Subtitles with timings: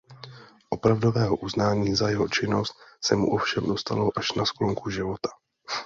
[0.69, 5.29] Opravdového uznání za jeho činnost se mu ovšem dostalo až na sklonku života.